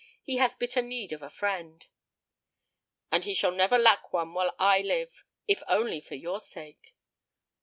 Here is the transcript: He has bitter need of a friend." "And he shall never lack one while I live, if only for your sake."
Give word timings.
He 0.23 0.37
has 0.37 0.55
bitter 0.55 0.81
need 0.81 1.11
of 1.13 1.21
a 1.21 1.29
friend." 1.29 1.85
"And 3.11 3.23
he 3.23 3.35
shall 3.35 3.51
never 3.51 3.77
lack 3.77 4.11
one 4.11 4.33
while 4.33 4.55
I 4.57 4.81
live, 4.81 5.23
if 5.47 5.61
only 5.67 6.01
for 6.01 6.15
your 6.15 6.39
sake." 6.39 6.95